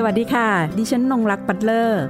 [0.00, 0.48] สวัสดีค่ะ
[0.78, 2.02] ดิฉันนงรักปัตเลอร์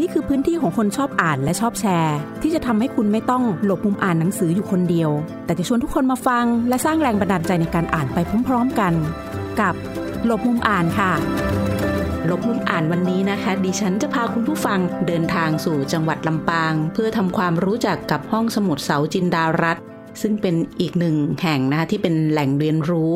[0.00, 5.10] นี่คือพื้นที่ของคนชอบอ่านและชอบแชร์ ที่จะทำให้คุณไม่ต้องหลบมุมอ่านหนังสืออยู่คนเดียว
[5.44, 8.92] แต่จะชวนทุกคนมาฟัง และสร้างแรงบันดาลใจในการอ่านไปพร้อมๆกัน
[9.60, 9.74] กับ
[10.24, 11.12] หลบมุมอ่านค่ะ
[12.26, 19.76] หลบมุมอ่านวันนี้นะคะ ดิฉันจะพาคุณผู้ฟังเดินทางสู่จังหวัดลำปาง เพื่อทำความรู้จักกับห้องสมุดเสาจินดารัต
[20.22, 23.14] ซึ่งเป็นอีกหนึ่งแห่งนะคะที่เป็นแหล่งเรียนรู้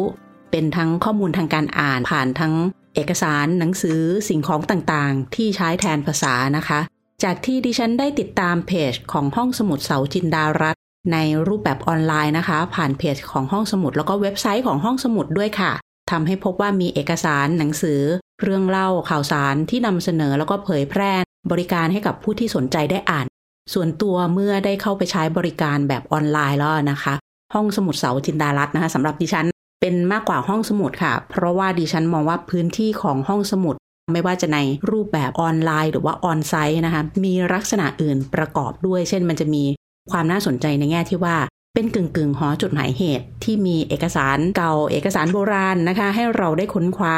[0.51, 2.55] เป็นทั้งข้อมูลทางการอ่านผ่านทั้ง
[2.95, 6.81] เอกสารหนังสือสิ่งของต่างๆ ที่ใช้แทนภาษานะคะ
[7.23, 10.77] จากที่ดิฉันได้ติดตามเพจของห้องสมุดเสาจินดารัต
[11.13, 15.73] ในรูปแบบออนไลน์นะคะ ผ่านเพจของห้องสมุดแล้วก็เว็บไซต์ของห้องสมุดด้วยค่ะ
[16.11, 18.01] ทำให้พบว่ามีเอกสารหนังสือ
[18.43, 21.13] เรื่องเล่าข่าวสารที่นำเสนอแล้วก็เผยแพร่
[21.51, 23.27] บริการให้กับผู้ที่สนใจได้อ่าน
[23.75, 27.15] ส่วนตัวเมื่อได้เข้าไปใช้บริการแบบออนไลน์แล้วนะคะ
[27.55, 29.47] ห้องสมุดเสาจินดารัตนะคะสำหรับดิฉัน
[29.81, 33.75] เป็นมากกว่าห้องสมุดค่ะ เพราะว่าดิฉันมองว่าพื้นที่ของห้องสมุด
[34.13, 34.59] ไม่ว่าจะใน
[34.91, 39.65] รูปแบบออนไลน์ หรือว่าออนไซต์นะคะ มีลักษณะอื่นประกอบด้วย เช่น มันจะมี
[40.11, 41.37] ความน่าสนใจในแง่ที่ว่า
[41.75, 47.17] เป็นกึ่งกึ่งหอจดหมายเหตุ ที่มีเอกสารเก่าเอกสารโบราณนะคะ ให้เราได้ค้นคว้า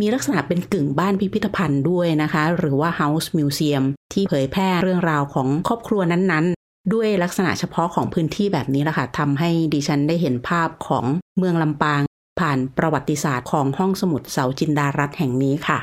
[0.00, 11.04] มีลักษณะเป็นกึ่งบ้านพิพิธภัณฑ์ด้วยนะคะ หรือว่า House Museum ที่เผยแพร่เรื่องราวของครอบครัวนั้นๆ ด้วยลักษณะเฉพาะของพื้นที่แบบนี้แหละค่ะทำให้ดิฉันได้เห็นภาพของ
[11.38, 12.02] เมืองลำปาง
[12.40, 15.78] ผ่านประวัติศาสตร์ของห้องสมุดเสาจินดารัตแห่งนี้ค่ะ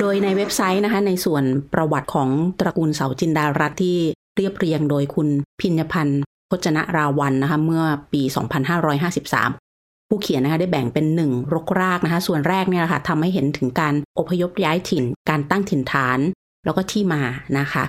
[0.00, 2.28] โดยในเว็บไซต์นะคะ ในส่วนประวัติของ
[2.60, 3.96] ตระกูลเสาจินดารัตที่
[4.36, 5.28] เรียบเรียงโดยคุณ
[5.60, 8.22] พิญญพันธ์พจนราวันนะคะ เมื่อปี
[9.16, 16.18] 2553ผู้เขียนนะคะได้แบ่งเป็นหนึ่งรกรากนะคะ ส่วนแรกเนี่ยะค่ะทำให้เห็นถึงการอพยพย้ายถิ่น การตั้งถิ่นฐาน
[16.64, 17.22] แล้วก็ที่มา
[17.58, 17.84] นะคะ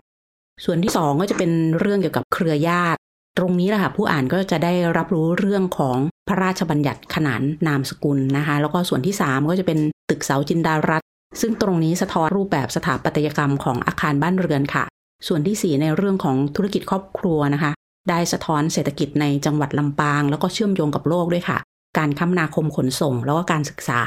[0.65, 2.99] ส่วนที่สองก็จะเป็นเรื่องเกี่ยวกับเครือญาติ
[3.37, 11.01] ตรงนี้แหละค่ะผู้อ่านก็จะได้รับรู้เรื่องของพระราชบัญญัติขนานนามสกุลนะคะ แล้วก็ส่วนที่สามก็จะเป็นตึกเสาจินดารัต
[11.41, 14.83] ซึ่งตรงนี้สะท้อนรูปแบบสถาปัตยกรรมของอาคารบ้านเรือนค่ะ
[15.27, 17.71] ส่วนที่สี่ในเรื่องของธุรกิจครอบครัวนะคะ
[18.09, 21.57] ได้สะท้อนเศรษฐกิจในจังหวัดลำปาง แล้วก็เชื่อมโยงกับโลกด้วยค่ะ
[21.97, 23.99] การคมนาคมขนส่ง แล้วก็การศึกษา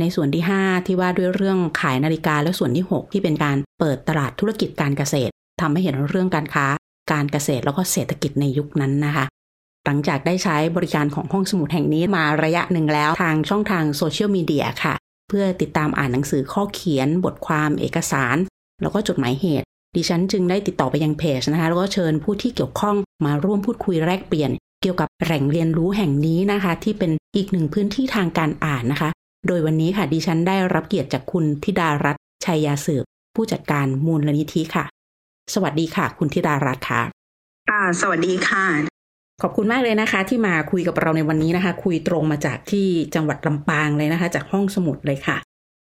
[0.00, 5.32] ในส่วนที่ 5 ที่ว่าด้วยเรื่องขายนาฬิกาและส่วนที่ 6 ที่เป็นการเปิดตลาดธุรกิจการเกษตร
[5.62, 6.66] ทำให้เห็นเรื่องการค้า
[7.12, 9.24] การเกษตรแล้วก็เศรษฐกิจในยุคนั้นนะคะ
[9.86, 14.94] หลังจากได้ใช้บริการของห้องสมุดแห่งนี้มาระยะหนึ่งแล้วทางช่องทางโซเชียลมีเดียค่ะ
[15.28, 18.36] เพื่อติดตามอ่านหนังสือข้อเขียน บทความเอกสาร
[18.82, 19.66] แล้วก็จดหมายเหตุ
[19.96, 24.50] ดิฉันจึงได้ติดต่อไปยังเพจนะคะ แล้วก็เชิญผู้ที่เกี่ยวข้องมาร่วมพูดคุยแลกเปลี่ยน
[24.82, 29.10] เกี่ยวกับแหล่งเรียนรู้แห่งนี้นะคะ ที่เป็นอีกหนึ่งพื้นที่ทางการอ่านนะคะ
[29.46, 33.04] โดยวันนี้ค่ะดิฉันได้รับเกียรติจากคุณธิดารัตน์ชัยยาสืบ
[33.34, 34.84] ผู้จัดการมูลนิธิค่ะ
[35.54, 37.02] สวัสดีค่ะ คุณธิดารัตน์ค่ะ
[37.70, 38.64] ค่ะสวัสดีค่ะ
[39.42, 45.36] ขอบคุณมากเลยนะคะ ที่มาคุยกับเราในวันนี้นะคะ คุยตรงมาจากที่จังหวัดลำปางเลยนะคะ จากห้องสมุดเลยค่ะ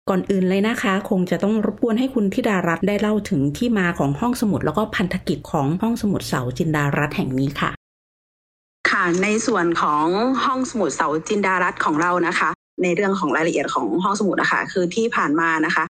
[0.09, 7.71] ก่อนอื่นเลยนะคะ คงจะต้องรบกวนให้คุณธิดารัตน์ได้เล่าถึงที่มาของห้องสมุด แล้วก็พันธกิจของห้องสมุดเสาจินดารัตน์แห่งนี้ค่ะ
[8.91, 10.05] ค่ะ ในส่วนของ
[10.45, 12.49] ห้องสมุดเสาจินดารัตน์ของเรานะคะ
[12.83, 15.84] ในเรื่องของรายละเอียดของห้องสมุดนะคะคือที่ผ่านมานะคะ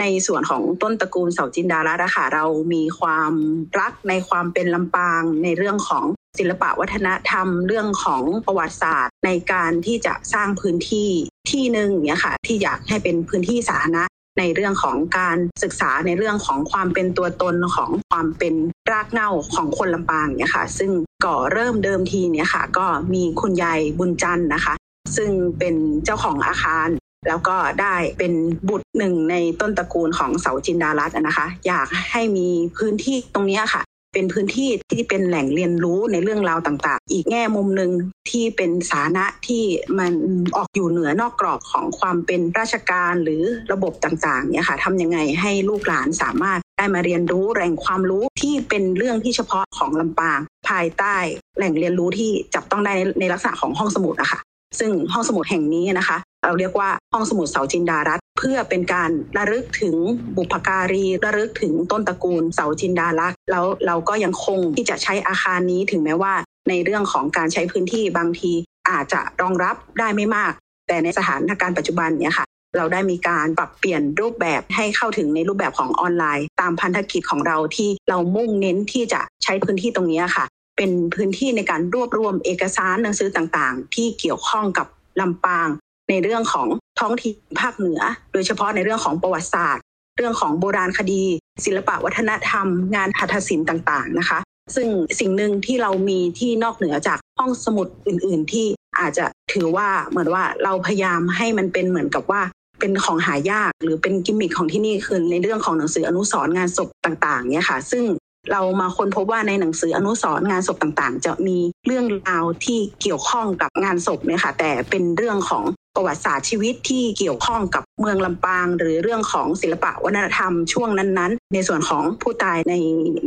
[0.00, 3.32] ในส่วนของต้นตระกูลเสาจินดารัตน์นะคะเรามีความ
[3.80, 6.04] รักในความเป็นลำปางในเรื่องของ
[6.38, 11.10] ศิลปะวัฒนธรรมเรื่องของประวัติศาสตร์ ในการที่จะสร้างพื้นที่
[11.50, 14.04] ที่หนึ่งเนี่ยค่ะที่อยากให้เป็นพื้นที่สาธารณะ
[14.38, 18.54] ในเรื่องของการศึกษาในเรื่องของความเป็นตัวตนของความเป็น
[18.90, 20.90] รากเหง้าของคนลำปางเนี่ยค่ะ ซึ่ง
[21.24, 24.74] ก่อเริ่มเดิมทีเนี่ยค่ะ ก็มีคุณยายบุญจันทร์นะคะ
[25.16, 26.88] ซึ่งเป็นเจ้าของอาคาร
[27.28, 28.32] แล้วก็ได้เป็น
[28.68, 33.82] บุตรหนึ่งในต้นตระกูลของเสาจินดารัตน์นะคะ อยากให้มีพื้นที่ตรงนี้ค่ะ
[34.14, 37.90] เป็นพื้นที่ที่เป็นแหล่งเรียนรู้ในเรื่องราวต่างๆ อีกแง่มุมหนึ่ง
[38.30, 39.64] ที่เป็นสาระที่
[39.98, 40.12] มัน
[40.56, 51.16] ออกอยู่เหนือนอกกรอบของความเป็นราชการหรือระบบต่างๆเนี่ยค่ะทำยังไงให้ลูกหลานสามารถได้มาเรียนรู้แหล่งความรู้ที่เป็นเรื่องที่เฉพาะของลำปาง ภายใต้
[51.56, 54.40] แหล่งเรียนรู้ที่จับต้องได้ในลักษณะของห้องสมุดอะค่ะ
[54.78, 59.96] ซึ่งห้องสมุดแห่งนี้นะคะ เราเรียกว่าห้องสมุดเสาจินดารัตเพื่อเป็นการระลึกถึง
[60.36, 66.34] บุพการีระลึกถึงต้นตระกูลเสาจินดารักแล้วเราก็ยังคงที่จะใช้อาคารนี้ถึงแม้ว่า
[66.68, 68.52] ในเรื่องของการใช้พื้นที่บางที
[68.90, 70.52] อาจจะรองรับได้ไม่มาก
[70.88, 72.46] แต่ในสถานการณ์ปัจจุบันเนี่ยค่ะ
[72.76, 80.44] เราได้มีการปรับเปลี่ยนรูปแบบให้เข้าถึงในรูปแบบของออนไลน์ ตามพันธกิจของเราที่เรามุ่งเน้นที่จะใช้พื้นที่ตรงนี้ค่ะ
[80.76, 84.86] เป็นพื้นที่ในการรวบรวมเอกสารหนังสือต่างๆ ที่เกี่ยวข้องกับ
[85.20, 85.68] ลำปาง
[86.10, 86.66] ในเรื่องของ
[87.00, 88.00] ท้องถิ่นภาคเหนือ
[88.32, 89.84] โดยเฉพาะในเรื่องของประวัติศาสตร์
[90.18, 91.22] เรื่องของโบราณคดี
[91.64, 94.38] ศิลปะวัฒนธรรม งานหัตถศิลป์ต่างๆนะคะ
[94.76, 94.88] ซึ่ง
[95.20, 98.66] สิ่งหนึ่งที่เรามีที่นอกเหนือจากห้องสมุดอื่น ๆ ที่
[98.98, 102.42] อาจจะถือว่าเหมือนว่าเราพยายามให้มันเป็นเหมือนกับว่า
[102.80, 108.04] เป็นของหายากหรือเป็นกิมมิคของที่นี่คือในเรื่องของหนังสืออนุสรณ์งานศพต่างๆเนี่ยค่ะ ซึ่ง
[108.50, 115.64] เรามาค้นพบว่าในหนังสืออนุสร์งานศพต่างๆ จะมีเรื่องราวที่เกี่ยวข้องกับงานศพเนี่ยค่ะแต่เป็นเรื่องของ
[115.96, 122.74] ประวัติศาสตร์ชีวิตที่เกี่ยวข้องกับเมืองลำปาง หรือเรื่องของศิลปะวัฒนธรรมช่วงนั้นๆ ในส่วนของผู้ตายใน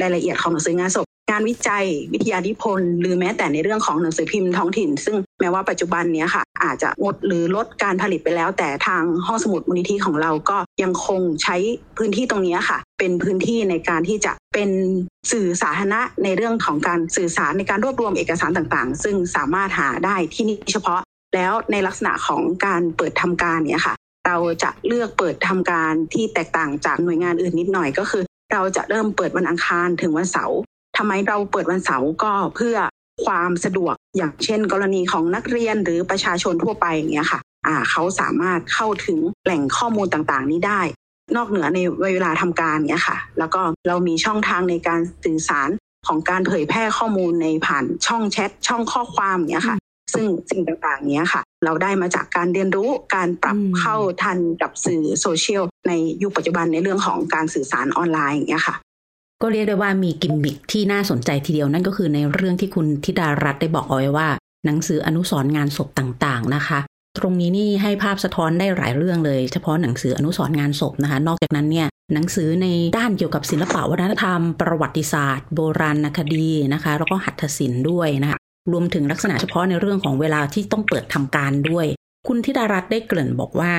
[0.02, 11.56] รายละเอียดของหนังสืองานศพ งานวิจัยวิทยานิพนธ์หรือแม้แต่ในเรื่องของหนังสือพิมพ์ท้องถิ่น ซึ่งแม้ว่าปัจจุบันนี้ค่ะ อาจจะงดหรือลดการผลิตไปแล้ว แต่ทางห้องสมุดมูลนิธิของเราก็ยังคงใช้
[11.98, 14.69] พื้นที่ตรงนี้ค่ะ เป็นพื้นที่ในการที่จะเป็น
[15.31, 21.01] สื่อสาธารณะในเรื่องของการสื่อสารในการรวบรวมเอกสารต่างๆ ซึ่งสามารถหาได้ที่นี่เฉพาะ
[21.36, 23.95] แล้วในลักษณะของการเปิดทำการเนี่ยค่ะ
[24.28, 28.24] เราจะเลือกเปิดทำการที่แตกต่างจากหน่วยงานอื่นนิดหน่อยก็คือ
[28.54, 30.60] เราจะเริ่มเปิดวันอังคารถึงวันเสาร์
[30.97, 32.77] ทำไมเราเปิดวันเสาร์ก็เพื่อ
[33.25, 40.81] ความสะดวกอย่างเช่น กรณีของนักเรียนหรือประชาชนทั่วไปอย่างเงี้ยค่ะอ่าเขาสามารถเข้าถึงแหล่งข้อมูลต่างๆ นี้ได้
[41.36, 41.80] นอกเหนือใน
[42.13, 45.69] เวลาทำการเนี้ยค่ะ แล้วก็เรามีช่องทางในการสื่อสาร
[46.07, 49.77] ของการเผยแพร่ข้อมูลในผ่านช่องแชทช่องข้อความเนี้ยค่ะ
[50.13, 58.75] ซึ่งสิ่งต่างๆเนี้ยค่ะ เราได้มาจากการเรียนรู้การปรับเข้าทันกับสื่อโซเชียลในยุคปัจจุบันในเรื่องของการสื่อสารออนไลน์อย่างเงี้ยค่ะ
[59.45, 64.27] ก็เรียกได้ว่ามีกิมมิคที่น่าสนใจทีเดียวนั่นก็คือในเรื่องที่คุณธิดารัตน์ได้บอกเอาไว้ว่า
[64.65, 66.80] หนังสืออนุสรณ์งานศพต่างๆนะคะ
[67.18, 78.39] ตรงนี้นี่ให้ภาพสะท้อนได้หลายเรื่องเลย เฉพาะหนังสืออนุสรณ์งานศพนะคะ นอกจากนั้นเนี่ยหนังสือในด้านเกี่ยวกับศิลปะวัฒนธรรม ประวัติศาสตร์ โบราณคดีนะคะ แล้วก็หัตถศิลป์ด้วยนะคะ
[78.71, 81.86] รวมถึงลักษณะเฉพาะในเรื่องของเวลาที่ต้องเปิดทำการด้วย
[82.27, 83.74] คุณธิดารัตน์ได้เกริ่นบอกว่า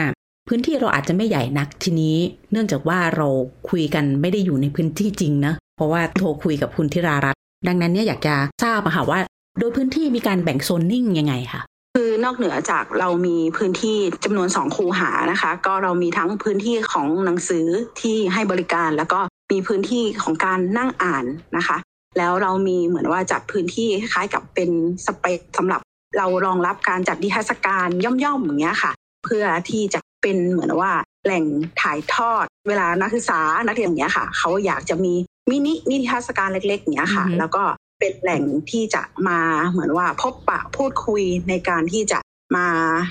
[0.48, 2.16] พื้นที่เราอาจจะไม่ใหญ่นักทีนี้
[2.52, 3.28] เนื่องจากว่าเรา
[3.70, 8.34] คุยกันไม่ได้อยู่ในพื้นที่จริงนะ เพราะว่าโทรคุยกับคุณธิรารัตน์ดังนั้นเนี่ยอยากจะ
[8.64, 9.20] ทราบอะค่ะว่า
[9.58, 11.62] โดยพื้นที่มีการแบ่งโซนนิ่งยังไงคะ
[11.96, 17.66] คือนอกเหนือจากเรามีพื้นที่จำนวนสองคูหานะคะ ก็เรามีทั้งพื้นที่ของหนังสือ
[18.00, 19.20] ที่ให้บริการแล้วก็
[19.52, 21.24] มีพื้นที่ของการนั่งอ่าน
[21.56, 21.76] นะคะ
[22.18, 24.70] แล้วเรามีเหมือนว่าจัดพื้นที่คล้ายกับเป็น
[25.06, 25.80] สเปซสำหรับ
[26.18, 28.92] เรารองรับการจัดนิทรรศการย่อมๆอย่างเงี้ยค่ะ
[29.24, 30.92] เพื่อที่จะ เป็นเหมือนว่า
[31.24, 31.44] แหล่ง
[31.82, 35.14] ถ่ายทอด เวลานักศึกษานักเรียนอย่างเงี้ยค่ะ เขาอยากจะมี
[35.50, 37.62] มินินิทรรศการเล็กๆเนี้ยค่ะ แล้วก็
[38.00, 39.40] เป็นแหล่งที่จะมา
[39.70, 42.18] เหมือนว่าพบปะพูดคุยในการที่จะ
[42.56, 42.68] มา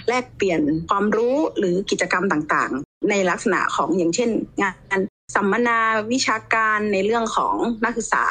[0.07, 4.29] แลกเปลี่ยนความรู้หรือกิจกรรมต่างๆ ในลักษณะของอย่างเช่น
[4.61, 5.01] งาน
[5.35, 5.79] สัมมนา
[6.11, 8.25] วิชาการในเรื่องของนักศึกษา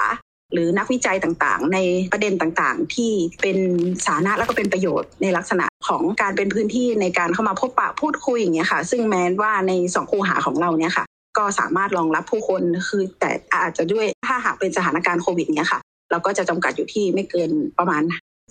[0.54, 1.78] หรือนักวิจัยต่างๆ ใน
[2.12, 3.12] ประเด็นต่างๆ ที่
[3.42, 3.58] เป็น
[4.06, 11.04] สาระและก็เป็นประโยชน์ในลักษณะของการเป็นพื้นที่ในการเข้ามาพบปะพูดคุยอย่างเงี้ยค่ะ ซึ่งแม้ว่าในสองคูหาของเราเนี่ยค่ะ
[11.38, 15.80] ก็สามารถรองรับผู้คนคือแต่อาจจะด้วยถ้าหากเป็นสถานการณ์โควิดเนี้ยค่ะ
[16.10, 18.02] เราก็จะจำกัดอยู่ที่ไม่เกินประมาณ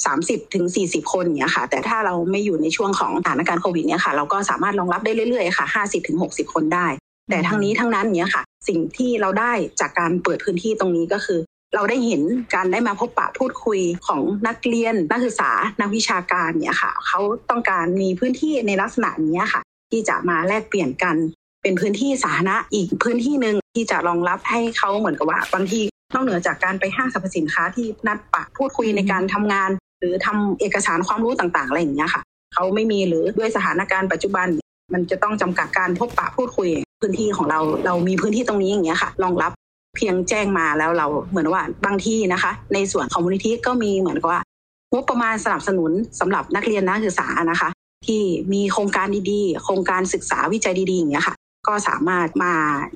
[0.03, 6.87] 30ถึง40 คนเนี้ยค่ะ แต่ถ้าเราไม่อยู่ในช่วงของสถานการณ์โควิดเนี้ยค่ะ เราก็สามารถรองรับได้เรื่อยๆค่ะ50ถึง60 คนได้
[7.29, 9.51] แต่ทั้งนี้ทั้งนั้นเนี้ยค่ะ สิ่งที่เราได้
[9.81, 11.39] จากการเปิดพื้นที่ตรงนี้ก็คือ
[11.75, 12.21] เราได้เห็น
[12.53, 19.61] การได้มาพบปะพูดคุยของนักเรียน นักศึกษานักวิชาการเนี่ยค่ะเขาต้องการมีพื้นที่ในลักษณะนี้ค่ะ
[19.91, 21.15] ที่จะมาแลกเปลี่ยนกัน
[21.63, 25.81] เป็นพื้นที่สาธารณะอีกพื้นที่หนึ่งที่จะรองรับให้เขาเหมือนกับว่าบางที
[26.13, 32.21] นอกเหนือจากการไปห้างสรรพสินค้าที่นัดปะพูดคุยในการทำงาน หรือทำเอกสารความรู้ต่างๆอะไรอย่างเงี้ยค่ะ
[32.53, 34.47] เขาไม่มีหรือด้วยสถานการณ์ปัจจุบัน
[34.93, 36.67] มันจะต้องจำกัดการพบปะพูดคุย
[37.01, 39.51] พื้นที่ของเราเรามีพื้นที่ตรงนี้อย่างเงี้ยค่ะรองรับ
[39.95, 44.41] เพียงแจ้งมาแล้วเราเหมือนว่าบางที่นะคะ ในส่วนของมูลนิธิก็มีเหมือนกับว่า
[44.93, 47.69] งบประมาณสนับสนุนสำหรับนักเรียนนักศึกษานะคะ
[48.07, 48.21] ที่
[48.53, 51.35] มีโครงการดีๆ โครงการศึกษาวิจัยดีๆอย่างเงี้ยค่ะ
[51.67, 52.53] ก็สามารถมา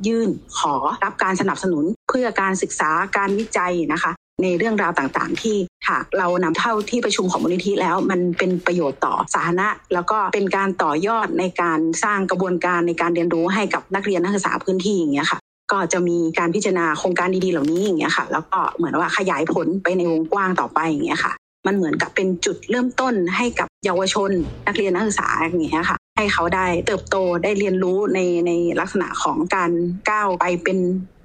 [0.07, 4.11] ยื่นขอรับการสนับสนุนเพื่อการศึกษาการวิจัยนะคะ
[4.43, 5.57] ในเรื่องราวต่างๆ ที่
[5.89, 15.39] หากเรานำเท่าที่ประชุมของมูลนิธิแล้วมันเป็นประโยชน์ต่อสาธารณะ แล้วก็เป็นการต่อยอดในการสร้างกระบวนการในการเรียนรู้ให้กับนักเรียนนักศึกษาพื้นที่อย่างเงี้ยค่ะ
[15.71, 21.33] ก็จะมีการพิจารณาโครงการดีๆเหล่านี้อย่างเงี้ยค่ะ แล้วก็เหมือนว่าขยายผลไปในวงกว้างต่อไปอย่างเงี้ยค่ะ
[21.67, 24.31] มันเหมือนกับเป็นจุดเริ่มต้นให้กับเยาวชน
[24.67, 29.71] นักเรียนนักศึกษาอย่างเงี้ยค่ะ ให้เขาได้เติบโตได้เรียนรู้ในในลักษณะของการ
[30.09, 30.77] ก้าวไปเป็น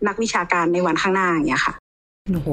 [0.07, 1.75] นักวิชาการในวันข้างหน้าอย่างเงี้ยค่ะ
[2.33, 2.49] โอ้โห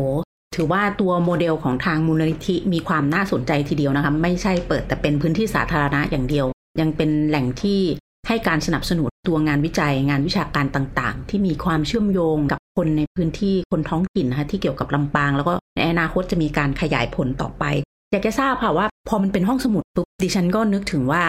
[0.56, 6.46] ถือว่าตัวโมเดลของทางมูลนิธิมีความน่าสนใจทีเดียวนะคะ ไม่ใช่เปิดแต่เป็นพื้นที่สาธารณะอย่างเดียว
[6.80, 7.82] ยังเป็นแหล่งที่
[8.28, 17.64] ให้การสนับสนุนตัวงานวิจัยงานวิชาการต่างๆ ที่มีความเชื่อมโยงกับคนในพื้นที่คนท้องถิ่นนะคะที่เกี่ยวกับลำปาง แล้วก็ในอนาคตจะมีการขยายผลต่อไป
[18.12, 21.24] อยากจะทราบค่ะว่า พอมันเป็นห้องสมุดปุ๊บดิฉันก็นึกถึงว่า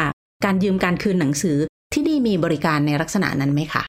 [0.45, 1.57] การยืมการคืนหนังสือ
[1.93, 3.83] ที่นี่มีบริการในลักษณะนั้นไหมคะ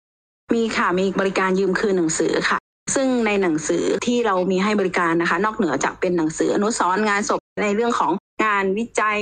[0.53, 2.57] มีค่ะมีบริการยืมคืนหนังสือค่ะ
[2.95, 8.11] ซึ่งในหนังสือที่เรามีให้บริการนะคะ นอกเหนือจากเป็นหนังสืออนุสรณ์งานศพในเรื่องของ
[8.43, 9.19] งานวิจัย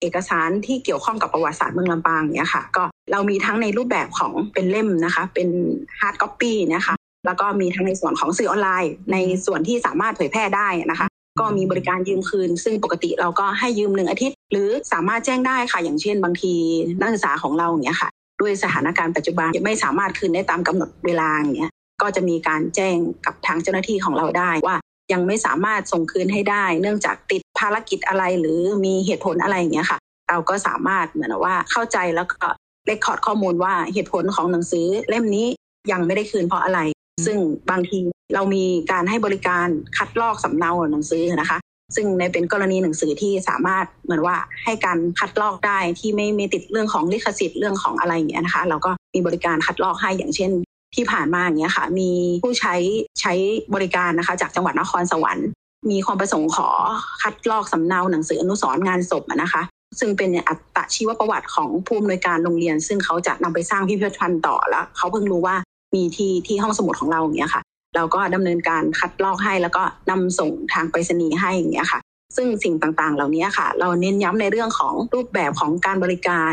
[0.00, 5.48] เอกสารที่เกี่ยวข้องกับประวัติศาสตร์เมืองลำปางเนี่ยค่ะ ก็เรามีทั้งในรูปแบบของเป็นเล่มนะคะ เป็น
[6.00, 6.94] hard copy นะคะ
[7.26, 9.16] แล้วก็มีทั้งในส่วนของสื่อออนไลน์ ใน
[9.46, 11.06] ส่วนที่สามารถเผยแพร่ได้นะคะ
[11.40, 16.52] ก็มีบริการยืมคืน ซึ่งปกติเราก็ให้ยืมหนึ่งอาทิตย์ หรือสามารถแจ้งได้ค่ะ อย่างเช่นบางที
[17.00, 18.08] นักศึกษาของเราเนี่ยค่ะ
[18.40, 21.70] ด้วยสถานการณ์ปัจจุบันไม่สามารถคืนได้ตามกำหนดเวลาเงี้ย
[22.02, 24.76] ก็จะมีการแจ้งกับทางเจ้าหน้าที่ของเราได้ว่า
[25.12, 29.98] ยังไม่สามารถส่งคืนให้ได้ เนื่องจากติดภารกิจอะไรหรือมีเหตุผลอะไรอย่างเงี้ยค่ะ
[30.30, 32.46] เราก็สามารถเหมือนว่าเข้าใจแล้วก็
[32.86, 35.46] เลคคอร์ดข้อมูลว่าเหตุผลของหนังสือเล่มนี้
[35.92, 36.80] ยังไม่ได้คืนเพราะอะไร
[37.26, 37.38] ซึ่ง
[37.70, 37.98] บางที
[38.34, 41.58] เรามีการให้บริการคัดลอกสำเนาหนังสือนะคะ
[41.96, 50.50] ซึ่งในเป็นกรณีหนังสือที่สามารถเหมือนว่าให้การคัดลอกได้ที่ไม่ไม่ติดเรื่องของลิขสิทธิ์เรื่องของอะไรอย่างเงี้ยนะคะ เราก็มีบริการคัดลอกให้อย่างเช่น
[50.94, 52.10] ที่ผ่านมาอย่างเงี้ยค่ะ มี
[52.42, 52.74] ผู้ใช้
[53.20, 53.32] ใช้
[53.74, 55.48] บริการนะคะ จากจังหวัดนครสวรรค์
[55.90, 56.68] มีความประสงค์ขอ
[57.22, 59.62] คัดลอกสำเนาหนังสืออนุสรณ์งานศพนะคะ
[60.00, 65.56] ซึ่งเป็นอัตชีวประวัติของผู้อำนวยการโรงเรียน ซึ่งเขาจะนำไปสร้างพิพิธภัณฑ์ต่อแล้วเขาเพิ่งรู้ว่า
[65.94, 67.62] มีที่ที่ห้องสมุดของเราอย่างเงี้ยค่ะ
[67.96, 72.00] เราก็ดำเนินการคัดลอกให้แล้วก็นำส่งทางไปรษณีย์ให้อย่างเงี้ยค่ะ
[72.36, 76.52] ซึ่งสิ่งต่างๆ เหล่านี้ค่ะ เราเน้นย้ำในเรื่องของรูปแบบของการบริการ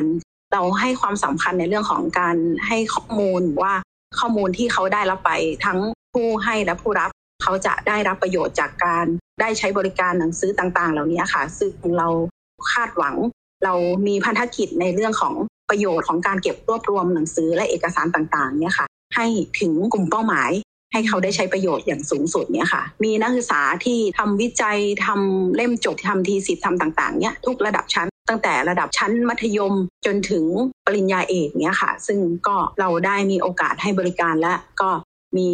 [0.53, 2.35] เราให้ความสำคัญในเรื่องของการ
[2.67, 3.73] ให้ข้อมูลว่า
[4.19, 5.31] ข้อมูลที่เขาได้รับไป
[5.65, 5.79] ทั้ง
[6.13, 7.09] ผู้ให้และผู้รับ
[7.43, 9.05] เขาจะได้รับประโยชน์จากการ
[9.41, 12.07] ได้ใช้บริการหนังสือต่างๆ เหล่านี้ค่ะ ซึ่งเรา
[12.71, 13.15] คาดหวัง
[13.63, 13.73] เรา
[14.07, 15.33] มีพันธกิจในเรื่องของ
[15.69, 18.85] ประโยชน์ของการเก็บรวบรวมหนังสือและเอกสารต่างๆเนี่ยค่ะ
[19.15, 19.25] ให้
[19.59, 20.51] ถึงกลุ่มเป้าหมาย
[20.91, 29.73] ให้เขาได้ใช้ประโยชน์อย่างสูงสุดเนี่ยค่ะ มีนักศึกษาที่ทำวิจัยทำเล่มจบทำทีสิทธิ์ทำต่างๆเนี่ยทุกระดับชั้น ตั้งแต่ระดับชั้นมัธยม
[30.05, 30.43] จนถึง
[30.85, 34.89] ปริญญาเอกเนี้ยค่ะ ซึ่งก็เราได้มีโอกาสให้บริการและก็
[35.37, 35.49] มี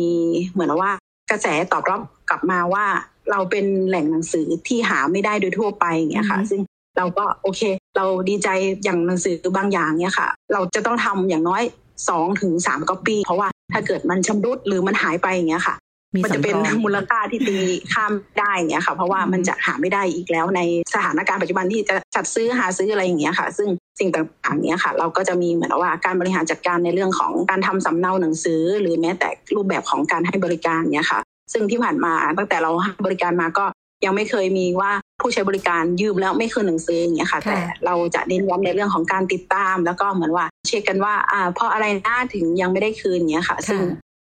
[0.51, 0.92] เหมือนว่า
[1.32, 2.86] กระแสตอบรับกลับมาว่า
[3.32, 6.62] เราเป็นแหล่งหนังสือที่หาไม่ได้โดยทั่วไปอย่างเงี้ยค่ะ ซึ่ง
[6.98, 7.62] เราก็โอเค
[7.98, 8.50] เราดีใจ
[8.84, 11.63] อย่างหนังสือบางอย่างเนี้ยค่ะ เราจะต้องทำอย่างน้อย
[12.10, 15.75] สองถึงสามก๊อปปี้เพราะว่าถ้าเกิดมันชำรุดหรือมันหายไปอย่างเงี้ยค่ะ
[16.24, 17.58] มันจะเป็นมูลค่าที่ตี
[17.93, 20.62] ข้ามได้เงี้ยค่ะเพราะว่ามันจะหาไม่ได้อีกแล้วใน
[20.93, 31.20] สถานการณ์ปัจจุบันที่จะจัดซื้อหาซื้ออะไรอย่างเงี้ยค่ะ ซึ่งสิ่งต่างๆเนี้ยค่ะ เราก็จะมีเหมือนว่าการบริหารจัดการในเรื่องของการทำสำเนาหนังสือ หรือแม้แต่รูปแบบของการให้บริการเนี้ยค่ะ
[31.53, 33.65] ซึ่งที่ผ่านมาตั้งแต่เราให้บริการมาก็
[34.05, 34.91] ยังไม่เคยมีว่า
[35.22, 43.82] ผู้ใช้บริการยืมแล้วไม่คืนหนังสืออย่างเงี้ยค่ะ แต่เราจะเน้นย้ำในเรื่องของการติดตาม แล้วก็เหมือนว่าเช็คกันว่าอ่าเพราะอะไรน่าถึงยังไม่ได้คืนเงี้ยค่ะ ซึ่ง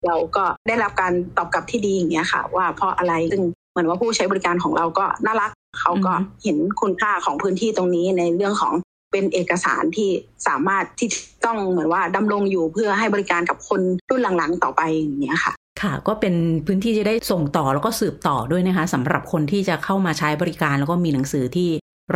[0.06, 8.74] เราก็ได้รับการตอบกลับที่ดีอย่างเงี้ยค่ะ ว่าเพราะอะไรซึ่งเหมือนว่าผู้ใช้บริการของเราก็น่ารักเขาก็เห็นคุณค่าของพื้นที่ตรงนี้ในเรื่องของ
[9.12, 10.08] เป็นเอกสารที่
[10.46, 11.08] สามารถที่
[11.44, 16.34] ต้องเหมือนว่าดำรงอยู่เพื่อให้บริการกับคนรุ่นหลังๆต่อไปอย่างเงี้ยค่ะค่ะก็เป็น
[16.66, 21.68] พื้นที่จะได้ส่งต่อแล้วก็สืบต่อด้วยนะคะสำหรับคนที่จะเข้ามาใช้บริการแล้วก็มีหนังสือที่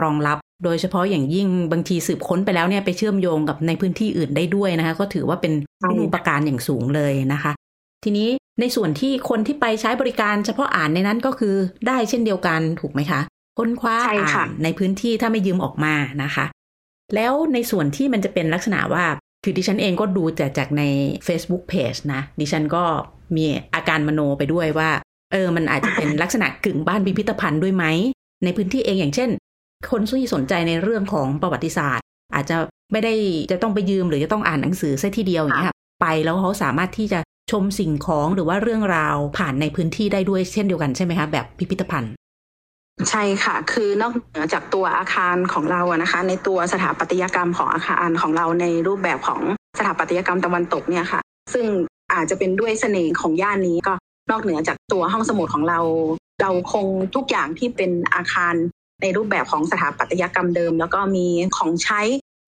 [0.03, 7.53] รองรับ โดยเฉพาะอย่างยิ่งบางทีสืบค้นไปแล้วเนี่ยไปเชื่อมโยงกับในพื้นที่อื่นได้ด้วยนะคะ ก็ถือว่าเป็นคุณูปการอย่างสูงเลยนะคะ
[8.05, 8.29] ทีนี้
[8.61, 11.55] ในส่วนที่คนที่ไปใช้บริการเฉพาะอ่านในนั้นก็คือ
[11.87, 13.21] ได้เช่นเดียวกันถูกไหมคะ
[13.59, 16.47] ค้นคว้าอ่านในพื้นที่ถ้าไม่ยืมออกมานะคะ
[17.15, 19.05] แล้วในส่วนที่มันจะเป็นลักษณะว่า
[19.45, 20.83] คือดิฉันเองก็ดูแต่จากใน
[21.27, 22.85] Facebook Page นะ ดิฉันก็
[23.37, 24.91] มีอาการมโนไปด้วยว่า
[25.33, 27.85] เออ มันอาจจะเป็นลักษณะกึ่งบ้านพิพิธภัณฑ์ด้วยไหม
[28.45, 29.31] ในพื้นที่เองอย่างเช่น
[29.91, 32.57] คนที่สนใจในเรื่องของประวัติศาสตร์ อาจจะ
[32.93, 33.15] ไม่ได้
[33.51, 42.13] จะต้องไปยืมหรือจะต้องอ่านหนังสือซะทีเดียวอย่างเงี้ยไปแล้วเขาสามารถที่จะ ชมสิ่งของหรือว่าเรื่องราวผ่านในพื้นที่ได้ด้วยเช่นเดียวกันใช่ไหมคะแบบพิพิธภัณฑ์
[43.11, 49.41] ใช่ค่ะ คือนอกเหนือจากตัวอาคารของเราอะนะคะ ในตัวสถาปัตยกรรมของอาคารของเราในรูปแบบของ
[49.79, 51.21] สถาปัตยกรรมตะวันตกเนี่ยค่ะ
[51.55, 51.67] ซึ่ง
[52.15, 53.95] อาจจะเป็นด้วยเสน่ห์ของย่านนี้ก็
[54.31, 55.81] นอกเหนือจากตัวห้องสมุดของเรา
[56.43, 58.55] เราคงทุกอย่างที่เป็นอาคาร
[59.03, 61.27] ในรูปแบบของสถาปัตยกรรมเดิม แล้วก็มี
[61.57, 62.01] ของใช้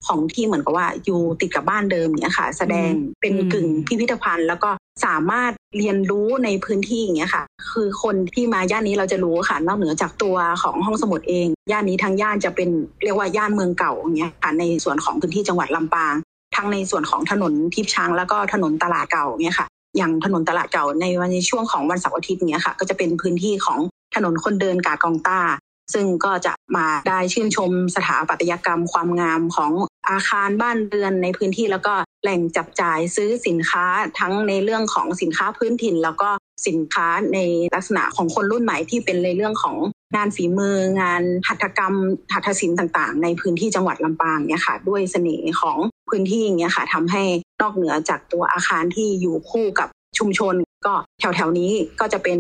[0.07, 2.91] ของที่เหมือนกับว่าอยู่ติดกับบ้านเดิมเนี่ยค่ะ แสดง
[3.21, 4.71] เป็นกึ่งพิพิธภัณฑ์ แล้วก็
[5.05, 12.69] สามารถเรียนรู้ในพื้นที่อย่างเงี้ยค่ะ คือคนที่มาย่านนี้เราจะรู้ค่ะ นอกเหนือจากตัวของห้องสมุดเอง ย่านนี้ทางย่านจะเป็น
[13.05, 16.15] เรียกว่าย่านเมืองเก่าอย่างเงี้ยค่ะในส่วนของพื้นที่จังหวัดลำปาง
[16.57, 19.67] ทั้งในส่วนของถนนทิพช้างแล้วก็ถนนตลาดเก่าเนี่ยค่ะ
[19.97, 23.79] อย่างถนนตลาดเก่าในวันในช่วงของวันเสาร์อาทิตย์เนี้ยค่ะ ก็จะเป็นพื้นที่ของ
[24.15, 25.41] ถนนคนเดินกากองต้า
[25.95, 29.71] ซึ่งก็จะมาได้ชื่นชมสถาปัตยกรรมความงามของ
[30.11, 33.85] อาคารบ้านเรือนในพื้นที่แล้วก็แหล่งจับจ่ายซื้อสินค้า
[34.19, 36.31] ทั้งในเรื่องของสินค้าพื้นถิ่น แล้วก็
[36.67, 37.39] สินค้าใน
[37.75, 39.77] ลักษณะของคนรุ่นใหม่ที่เป็นในเรื่องของ
[40.17, 41.95] งานฝีมืองานหัตถกรรม
[42.33, 45.79] หัตถศิลป์ต่างๆ ในพื้นที่จังหวัดลำปางเนี่ยค่ะ ด้วยเสน่ห์ของ
[46.11, 47.23] พื้นที่อย่างเนี่ยค่ะทำให้
[47.61, 50.55] นอกเหนือจากตัวอาคารที่อยู่คู่กับชุมชน
[50.87, 52.39] ก็แถวๆนี้ก็จะเป็น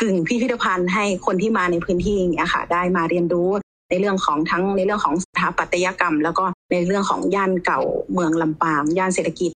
[0.00, 3.50] กึ่งพิพิธภัณฑ์ให้คนที่มาในพื้นที่อย่างเงี้ยค่ะ ได้มาเรียนรู้
[3.90, 7.80] ในเรื่องของทั้งในเรื่องของสถาปัตยกรรม แล้วก็ในเรื่องของย่านเก่า
[8.12, 9.50] เมืองลำปางย่านเศรษฐกิจ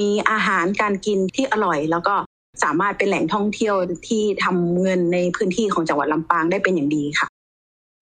[0.00, 2.14] มีอาหารการกินที่อร่อย แล้วก็
[2.62, 3.74] สามารถเป็นแหล่งท่องเที่ยว
[4.08, 7.28] ที่ทำเงินในพื้นที่ของจังหวัดลำปางได้เป็นอย่างดีค่ะ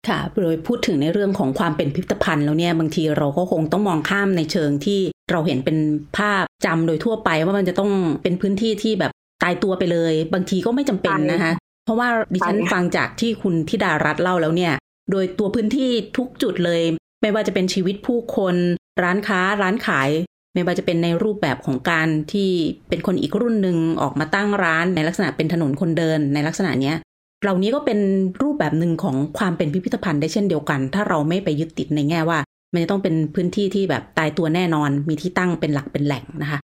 [0.07, 4.99] ค่ะโดยพูดถึงในเรื่องของความเป็นพิพิธภัณฑ์แล้วเนี่ยบางทีเราก็คงต้องมองข้ามในเชิงที่
[5.31, 5.77] เราเห็นเป็น
[6.17, 9.11] ภาพจำโดยทั่วไป ว่ามันจะต้องเป็นพื้นที่ที่แบบ
[9.43, 11.53] ตายตัวไปเลย บางทีก็ไม่จำเป็นนะคะ
[11.85, 14.73] เพราะว่าดิฉันฟังจากที่คุณธิดารัตน์เล่าแล้วเนี่ย
[15.11, 16.81] โดยตัวพื้นที่ทุกจุดเลย
[17.21, 18.55] ไม่ว่าจะเป็นชีวิตผู้คน
[19.03, 20.09] ร้านค้าร้านขาย
[20.53, 22.49] ไม่ว่าจะเป็นในรูปแบบของการที่
[22.89, 26.95] เป็นคนอีกรุ่นหนึ่งออกมาตั้งร้านในลักษณะเป็นถนนคนเดินในลักษณะเนี้ย
[27.41, 27.99] เหล่านี้ก็เป็น
[28.41, 32.39] รูปแบบหนึ่งของความเป็นพิพิธภัณฑ์ได้เช่นเดียวกัน ถ้าเราไม่ไปยึดติดในแง่ว่า
[32.73, 36.59] มันจะต้องเป็นพื้นที่ที่แบบตายตัวแน่นอน มีที่ตั้งเป็นหลักเป็นแหล่งนะคะ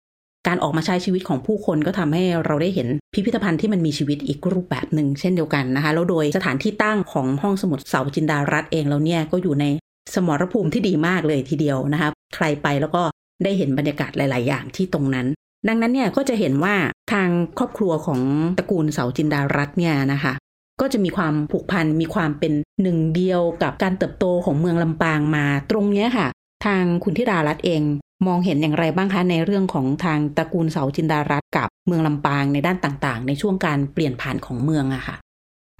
[0.47, 9.65] การออกมาใช้ชีวิตของผู้คนก็ทำให้เราได้เห็นพิพิธภัณฑ์ที่มันมีชีวิตอีกรูปแบบหนึ่งเช่นเดียวกันนะคะ แล้วโดยสถานที่ตั้งของห้องสมุดเสาจินดารัตเองแล้วเนี่ยก็อยู่ใน
[10.15, 13.03] สมรภูมิที่ดีมากเลยทีเดียวนะคะ ใครไปแล้วก็
[13.45, 15.27] ได้เห็นบรรยากาศหลาย ๆ อย่างที่ตรงนั้น
[15.69, 16.75] ดังนั้นเนี่ยก็จะเห็นว่า
[17.13, 18.21] ทางครอบครัวของ
[18.59, 20.33] ตระกูลเสาจินดารัตเนี่ยนะคะ
[20.81, 26.27] ก็จะมีความผูกพันมีความเป็นหนึ่งเดียวกับการเติบโตของเมืองลำปางมาตรงนี้ค่ะ
[26.67, 27.83] ทางคุณธิดารัตเอง
[28.27, 35.17] มองเห็นอย่างไรบ้างคะในเรื่องของทางตระกูลเสาจินดารัตกับเมืองลำปางในด้านต่างๆ ในช่วงการเปลี่ยนผ่านของเมืองอะค่ะ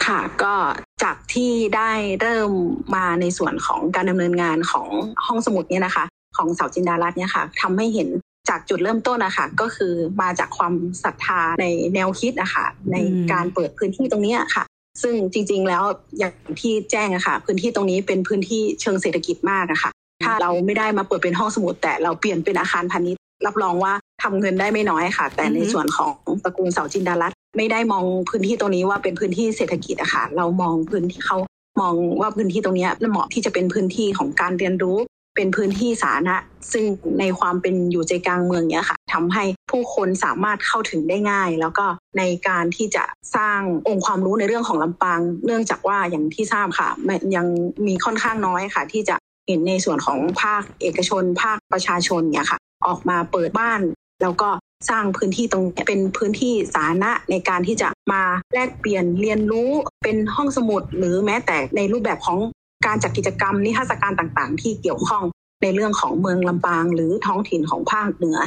[0.07, 0.55] ค่ะก็
[1.03, 2.51] จากที่ได้เริ่ม
[2.95, 4.89] มาในส่วนของการดำเนินงานของ
[5.27, 6.05] ห้องสมุดเนี่ยนะคะ
[6.37, 8.09] ของเสาจินดารัตเนี่ยค่ะทำให้เห็น
[8.49, 10.73] จากจุดเริ่มต้นนะคะก็คือมาจากความ
[11.05, 12.97] ศรัทธาในแนวคิดนะคะใน
[13.33, 14.65] การเปิดพื้นที่ตรงนี้ค่ะ
[15.03, 15.83] ซึ่งจริงๆแล้ว
[16.19, 19.91] อย่างที่แจ้งอะค่ะ พื้นที่ตรงนี้เป็นพื้นที่เชิงเศรษฐกิจมากอะค่ะ
[20.25, 26.13] ถ้าเราไม่ได้มาเปิดเป็นห้องสมุด แต่เราเปลี่ยนเป็นอาคารพาณิชย์รับรองว่าทำเงินได้ไม่น้อยค่ะ แต่ในส่วนของ
[26.45, 31.39] ตระกูลเสาจินดารัตไม่ได้มองพื้นที่ตรงนี้ว่าเป็นพื้นที่เศรษฐกิจอะค่ะเรามองพื้นที่เขา
[31.81, 34.99] มองว่าพื้นที่ตรงนี้เหมาะที่จะเป็นพื้นที่ของการเรียนรู้
[35.37, 36.37] เป็นพื้นที่สาธารณะ
[36.73, 36.85] ซึ่ง
[37.21, 41.87] ในความเป็นอยู่ใจกลางเมืองเนี้ยค่ะทำให้ผู้คนสามารถเข้าถึงได้ง่าย แล้วก็
[42.19, 43.05] ในการที่จะ
[43.37, 46.89] สร้างองค์ความรู้ในเรื่องของลำปาง เนื่องจากว่าอย่างที่ทราบค่ะ
[47.37, 47.47] ยัง
[47.87, 53.81] มีค่อนข้างน้อยค่ะ ที่จะ เห็นในส่วนของภาคเอกชน ภาคประชาชนเนี่ยค่ะ ออกมาเปิดบ้าน
[54.23, 54.49] แล้วก็
[54.91, 58.23] สร้างพื้นที่ตรงนี้เป็นพื้นที่สาธารณะในการที่จะมา
[58.55, 59.71] แลกเปลี่ยนเรียนรู้
[60.03, 62.39] เป็นห้องสมุด หรือแม้แต่ในรูปแบบของ
[62.87, 65.25] การจัดกิจกรรมนิทรรศการต่างๆ ที่เกี่ยวข้อง
[65.63, 68.39] ในเรื่องของเมืองลำปาง หรือท้องถิ่นของภาคเหนือ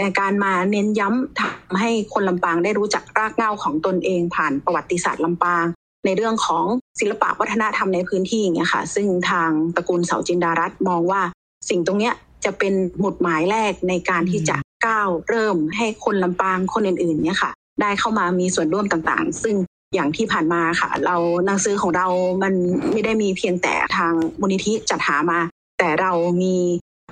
[0.00, 5.64] ในการมาเน้นย้ำทำให้คนลำปางได้รู้จักรากเหง้าของตนเองผ่านประวัติศาสตร์ลำปาง
[6.04, 6.64] ในเรื่องของ
[7.00, 11.22] ศิลปะวัฒนธรรมในพื้นที่อย่างเงี้ยค่ะ ซึ่งทางตระกูลเสาจินดารัตมองว่า
[11.68, 19.56] สิ่งตรงเนี้ยจะเป็นหมุดหมายแรกในการที่จะก้าวเริ่มให้คนลำปางคนอื่นๆเนี่ยค่ะ ได้เข้ามามีส่วนร่วมต่างๆ ซึ่ง
[19.94, 22.06] อย่างที่ผ่านมาค่ะ เราหนังสือของเรา
[22.42, 22.54] มัน
[22.92, 25.40] ไม่ได้มีเพียงแต่ทางมูลนิธิจัดหามา
[25.78, 26.12] แต่เรา
[26.42, 26.56] มี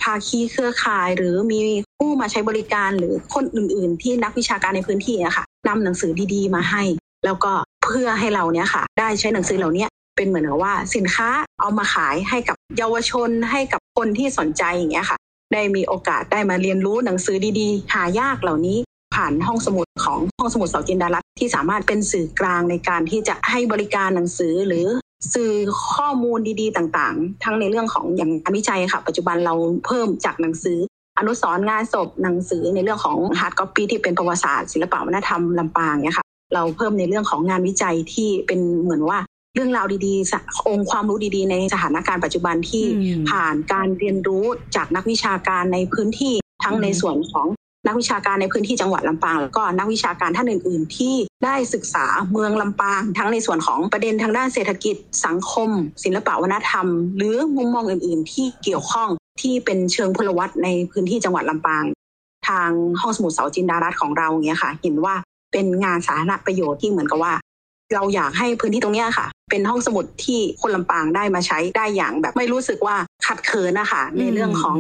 [0.03, 1.61] ภาคีเครือข่าย หรือมี
[1.99, 6.83] ผู้มาใช้บริการหรือคนอื่น ๆ ที่นักวิชาการในพื้นที่อะค่ะนำหนังสือดีๆ มาให้
[7.25, 7.53] แล้วก็
[7.85, 11.29] เพื่อให้เราเนี้ยค่ะ ได้ใช้หนังสือเหล่านี้เป็นเหมือนกับว่าสินค้า
[11.61, 15.19] เอามาขายให้กับเยาวชนให้กับคนที่สนใจอย่างเงี้ยค่ะ
[15.53, 18.79] ได้มีโอกาสได้มาเรียนรู้หนังสือดีๆ หายากเหล่านี้
[19.15, 24.87] ผ่านห้องสมุดของห้องสมุดเสาจินดารัตน์ที่สามารถเป็นสื่อกลางในการที่จะให้บริการหนังสือหรือ
[25.35, 25.53] สื่อ
[25.93, 29.55] ข้อมูลดีๆ ต่างๆ ทั้งในเรื่องของอย่างการวิจัยค่ะ ปัจจุบันเรา
[29.87, 30.79] เพิ่มจากหนังสือ
[31.19, 39.19] อนุสรณ์งานศพหนังสือในเรื่องของ hard copy ที่เป็นประวัติศาสตร์ศิลปวัฒนธรรมลำปางเนี่ยค่ะ เราเพิ่มในเรื่องของงานวิจัยที่เป็นเหมือนว่า
[39.55, 42.85] เรื่องราวดีๆ องค์ความรู้ดีๆ ในสถานการณ์ปัจจุบันที่
[43.31, 44.45] ผ่านการเรียนรู้
[44.77, 46.35] จากนักวิชาการในพื้นที่
[46.65, 47.47] ทั้งในส่วนของ
[47.87, 55.71] นักวิชาการในพื้นที่จังหวัดลำปางแล้วก็นักวิชาการท่านอื่น ๆ ที่ได้ศึกษาเมืองลำปาง ทั้งในส่วนของประเด็นทางด้านเศรษฐกิจ สังคม
[56.05, 56.87] ศิลปวัฒนธรรม
[57.17, 59.09] หรือมุมมองอื่น ๆ ที่เกี่ยวข้อง
[59.43, 61.85] ที่เป็นเชิงพลวัตในพื้นที่จังหวัดลำปาง
[62.49, 65.15] ทางห้องสมุดเสาจินดารัตของเราเนี่ยค่ะ เห็นว่า
[65.53, 67.35] เป็นงานสาธารณประโยชน์ที่เหมือนกับว่า
[67.95, 74.77] เราอยากให้พื้นที่ตรงนี้ค่ะ เป็นห้องสมุดที่คนลำปางได้มาใช้ได้อย่างแบบไม่รู้สึกว่าขัดเคินนะคะในเรื่องของ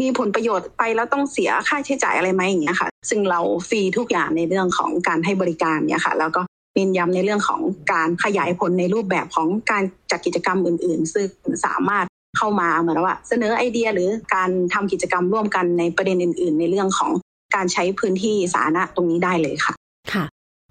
[0.00, 6.42] มีผลประโยชน์ไปแล้วต้องเสียค่าใช้จ่ายอะไรไหมอย่างเงี้ยค่ะ ซึ่งเราฟรีทุกอย่างในเรื่องของการให้บริการเนี่ยค่ะ แล้วก็
[6.74, 7.60] เน้นย้ำในเรื่องของ
[7.92, 11.26] การขยายผลในรูปแบบของการจัดกิจกรรมอื่น ๆ ซึ่ง
[11.66, 17.12] สามารถเข้ามาเหมือนว่าเสนอไอเดียหรือการทำกิจกรรมร่วมกันในประเด็นอื่น ๆ ในเรื่องของ
[17.54, 19.74] การใช้พื้นที่สาธารณะตรงนี้ได้เลยค่ะ
[20.12, 20.24] ค่ะ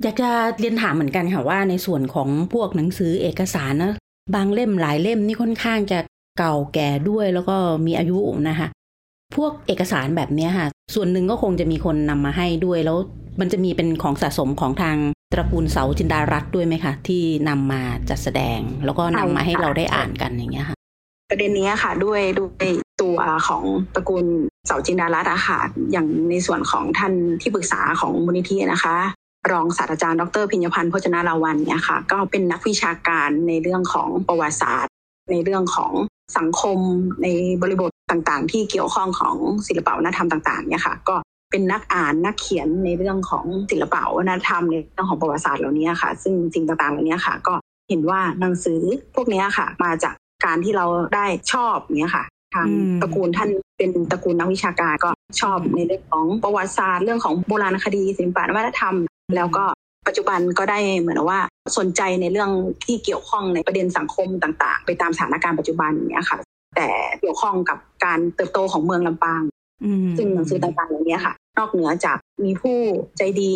[0.03, 3.93] อยากจะเรียนถามเหมือนกันค่ะว่าในส่วนของพวกหนังสือเอกสารนะ
[4.35, 5.99] บางเล่มหลายเล่มนี่ค่อนข้างจะ
[6.37, 8.17] เก่าแก่ด้วยแล้วก็มีอายุ
[8.49, 8.67] นะคะ
[9.35, 12.97] พวกเอกสารแบบนี้ค่ะ ส่วนหนึ่งก็คงจะมีคนนำมาให้ด้วย แล้ว
[13.39, 14.97] มันจะมีเป็นของสะสมของทาง
[15.33, 20.77] ตระกูลเสาจินดารัตด้วยไหมคะ ที่นำมาจัดแสดง แล้วก็นำมาให้เราได้อ่านกันอย่างเงี้ยค่ะ
[21.29, 22.67] ประเด็นนี้ค่ะด้วยด้วย
[23.01, 23.17] ตัว
[23.47, 23.63] ของ
[23.95, 24.25] ตระกูล
[24.67, 25.59] เสาจินดารัตอะค่ะ
[25.91, 28.95] อย่างในส่วนของท่านที่ปรึกษาของมูลนิธินะคะ
[29.51, 34.93] รองศาสตราจารย์ดรพิญญพันธ์พจนาราวันเนี่ยค่ะก็เป็นนักวิชาการในเรื่องของประวัติศาสตร์
[35.31, 35.93] ในเรื่องของ
[36.37, 36.77] สังคม
[37.23, 37.27] ใน
[37.61, 39.35] บริบทต่างๆ ที่เกี่ยวข้องของ
[39.67, 41.15] ศิลปวัฒนธรรมต่างๆเนี่ยค่ะก็
[41.51, 47.53] เป็นนักอ่านนักเขียนในเรื่องของศิลปวัฒนธรรมในเรื่องของประวัติศาสตร์เหล่านี้ค่ะ ซึ่งสิ่งต่างๆเหล่านี้ค่ะ ก็
[47.89, 48.81] เห็นว่าหนังสือ
[49.15, 52.25] พวกนี้ค่ะ มาจากการที่เราได้ชอบเนี่ยค่ะ
[52.55, 52.67] ทาง
[53.01, 55.09] ตระกูลท่านเป็นตระกูลนักวิชาการก็
[55.41, 58.95] ชอบในเรื่องของประวัติศาสตร์ เรื่องของโบราณคดีศิลปวัฒนธรรม
[59.35, 59.63] แล้วก็
[60.07, 61.39] ปัจจุบันก็ได้เหมือนว่า
[61.77, 62.49] สนใจในเรื่อง
[62.85, 66.37] ที่เกี่ยวข้องในประเด็นสังคมต่าง ๆ ไปตามสถานการณ์ปัจจุบันเนี้ยค่ะ
[66.75, 66.87] แต่
[67.21, 69.41] เกี่ยวข้องกับการเติบโตของเมืองลำปาง
[70.17, 72.77] ซึ่งหนังสือต่างๆเหล่านี้ค่ะ นอกเหนือจากมีผู้
[73.17, 73.51] ใจดี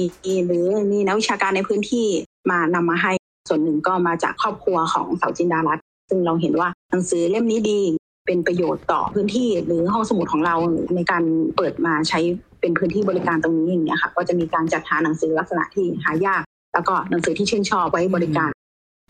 [0.46, 2.08] หรือมีนักวิชาการในพื้นที่
[2.50, 3.12] มานำมาให้
[3.50, 7.80] ส่วนหนึ่งก็มาจากครอบครัวของเสาจินดารัตซึ่งเราเห็นว่าหนังสือเล่มนี้ดี
[8.26, 10.56] เป็นประโยชน์ต่อพื้นที่หรือห้องสมุดของเรา
[10.96, 11.24] ในการ
[11.56, 12.20] เปิดมาใช้
[12.68, 18.52] เป็นพื้นที่บริการตรงนี้อย่างเงี้ยค่ะ ก็จะมีการจัดหาหนังสือลักษณะที่หายาก แล้วก็หนังสือที่ชื่นชอบไว้บริการ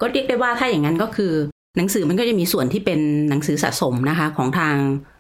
[0.02, 1.34] ก็เรียกได้ว่าถ้าอย่างนั้นก็คือ
[1.78, 4.76] หนังสือมันก็จะมีส่วนที่เป็นหนังสือสะสมนะคะ ของทาง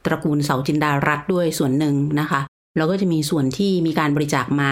[0.05, 2.41] ตระกูลเสาจินดารัตด้วยส่วนหนึ่งนะคะ
[2.77, 4.71] แล้วก็จะมีส่วนที่มีการบริจาคมา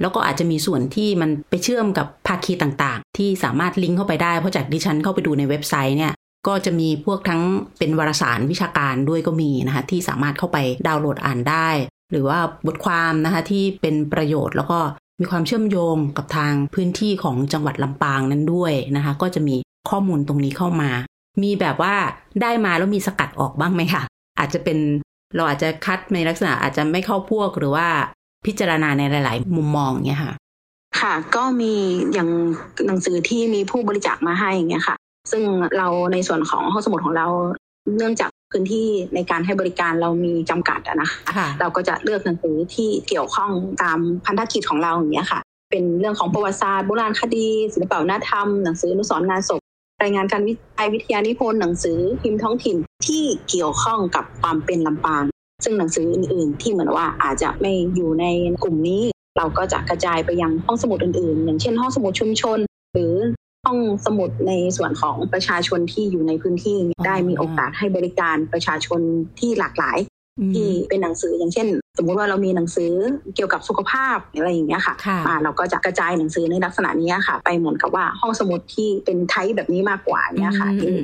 [0.00, 6.12] แล้วก็อาจจะมีส่วนที่มันไปเชื่อมกับภาคีต่างๆ ที่สามารถลิงก์เข้าไปได้เพราะจากดิฉันเข้าไปดูในเว็บไซต์เนี่ย
[6.46, 7.42] ก็จะมีพวกทั้ง
[7.78, 11.68] เป็นวารสารวิชาการด้วยก็มีนะคะที่สามารถเข้าไปดาวน์โหลดอ่านได้
[12.10, 14.78] หรือว่าบทความนะคะที่เป็นประโยชน์แล้วก็
[15.20, 19.56] มีความเชื่อมโยงกับทางพื้นที่ของจังหวัดลำปางนั้นด้วยนะคะ ก็จะมี
[19.90, 20.90] ข้อมูลตรงนี้เข้ามา
[21.42, 21.94] มีแบบว่า
[22.42, 24.02] ได้มาแล้วมีสกัดออกบ้างไหมคะ
[24.38, 24.78] อาจจะเป็น
[25.36, 27.86] เราอาจจะคัดในลักษณะอาจจะไม่เข้าพวกหรือว่า
[28.46, 30.34] พิจารณาในหลาย ๆ มุมมองเนี่ยค่ะ
[31.00, 31.72] ค่ะ ก็มี
[32.12, 32.30] อย่าง
[32.86, 34.96] หนังสือที่มีผู้บริจาคมาให้อย่างเงี้ยค่ะ
[35.30, 35.42] ซึ่ง
[35.76, 37.26] เราในส่วนของห้องสมุดของเรา
[37.96, 40.96] เนื่องจากพื้นที่ในการให้บริการเรามีจำกัดนะ
[41.36, 43.50] คะเราก็จะเลือกหนังสือที่เกี่ยวข้อง
[43.82, 49.60] ตามพันธกิจของเราอย่างเงี้ยค่ะ เป็นเรื่องของประวัติศาสตร์โบราณคดีศิลปวัฒนธรรมหนังสืออนุสรณ์งานศพ
[50.02, 55.24] รายงานการวิจัยวิทยานิพนธ์หนังสือพิมพ์ท้องถิ่นที่เกี่ยวข้องกับความเป็นลำปาง
[55.64, 58.24] ซึ่งหนังสืออื่น ๆ ที่เหมือนว่าอาจจะไม่อยู่ใน
[58.62, 59.02] กลุ่มนี้
[59.38, 62.58] เราก็จะกระจายไปยังห้องสมุดอื่น ๆ อย่างเช่น ห้องสมุดชุมชน
[62.94, 63.14] หรือ
[63.66, 66.76] ห้องสมุดในส่วนของประชาชนที่อยู่ในพื้นที่
[67.06, 69.00] ได้มีโอกาสให้บริการประชาชน
[69.38, 69.98] ที่หลากหลาย
[70.54, 71.66] ที่เป็นหนังสืออย่างเช่น
[71.98, 72.92] สมมุติว่าเรามีหนังสือ
[73.34, 74.94] เกี่ยวกับสุขภาพอะไรอย่างเงี้ยค่ะ
[75.26, 80.94] มาเราก็จะกระจายหนังสือในลักษณะนี้ค่ะ ไปเหมือนกับว่าห้องสมุดที่เป็นไทป์แบบนี้มากกว่าเนี่ยค่ะที่